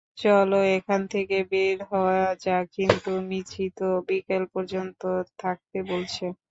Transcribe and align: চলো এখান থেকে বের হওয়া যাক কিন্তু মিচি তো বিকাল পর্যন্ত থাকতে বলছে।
চলো 0.17 0.55
এখান 0.75 1.01
থেকে 1.13 1.37
বের 1.51 1.77
হওয়া 1.89 2.15
যাক 2.43 2.65
কিন্তু 2.75 3.09
মিচি 3.29 3.65
তো 3.77 3.87
বিকাল 4.09 4.43
পর্যন্ত 4.53 5.01
থাকতে 5.39 5.77
বলছে। 5.91 6.25